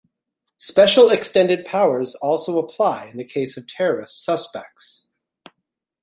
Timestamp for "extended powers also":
1.11-2.57